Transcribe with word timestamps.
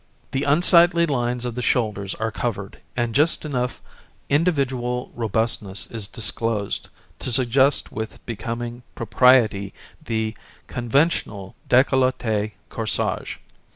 The 0.31 0.45
unsightly 0.45 1.05
lines 1.05 1.45
of 1.45 1.53
the 1.53 1.61
shoulders 1.61 2.15
are 2.15 2.31
covered, 2.31 2.79
and 2.97 3.13
just 3.13 3.45
enough 3.45 3.83
individual 4.29 5.11
robustness 5.13 5.85
is 5.91 6.07
disclosed 6.07 6.89
to 7.19 7.31
suggest 7.31 7.91
with 7.91 8.25
becoming 8.25 8.81
propriety 8.95 9.75
the 10.03 10.35
conventional 10.65 11.55
d├®collet├® 11.69 12.53
corsage. 12.69 13.35